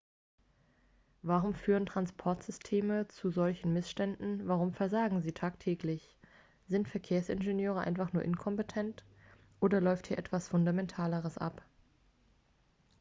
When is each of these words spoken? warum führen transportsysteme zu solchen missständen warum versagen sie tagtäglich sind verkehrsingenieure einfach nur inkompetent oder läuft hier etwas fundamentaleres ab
warum 1.21 1.53
führen 1.53 1.85
transportsysteme 1.85 3.07
zu 3.09 3.29
solchen 3.29 3.71
missständen 3.73 4.47
warum 4.47 4.73
versagen 4.73 5.21
sie 5.21 5.31
tagtäglich 5.31 6.15
sind 6.67 6.89
verkehrsingenieure 6.89 7.81
einfach 7.81 8.11
nur 8.11 8.23
inkompetent 8.23 9.03
oder 9.59 9.79
läuft 9.79 10.07
hier 10.07 10.17
etwas 10.17 10.47
fundamentaleres 10.47 11.37
ab 11.37 11.63